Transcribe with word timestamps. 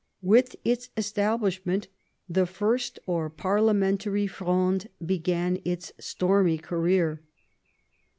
With 0.23 0.55
its 0.65 0.89
establishment 0.97 1.87
the 2.27 2.47
First 2.47 2.97
or 3.05 3.29
Parliamentary 3.29 4.25
Fronde 4.25 4.89
began 5.05 5.61
its 5.63 5.91
stormy 5.99 6.57
career. 6.57 7.21